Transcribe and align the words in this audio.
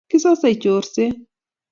Kisasei 0.09 0.55
chorset 0.61 1.13